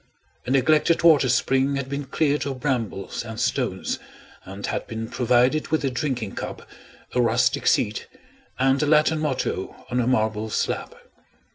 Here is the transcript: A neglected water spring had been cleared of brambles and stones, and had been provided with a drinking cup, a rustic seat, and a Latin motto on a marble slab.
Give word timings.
A 0.47 0.49
neglected 0.49 1.03
water 1.03 1.29
spring 1.29 1.75
had 1.75 1.87
been 1.87 2.05
cleared 2.05 2.47
of 2.47 2.59
brambles 2.59 3.23
and 3.23 3.39
stones, 3.39 3.99
and 4.45 4.65
had 4.65 4.87
been 4.87 5.07
provided 5.07 5.67
with 5.67 5.85
a 5.85 5.91
drinking 5.91 6.33
cup, 6.33 6.67
a 7.13 7.21
rustic 7.21 7.67
seat, 7.67 8.07
and 8.57 8.81
a 8.81 8.87
Latin 8.87 9.19
motto 9.19 9.85
on 9.91 9.99
a 9.99 10.07
marble 10.07 10.49
slab. 10.49 10.95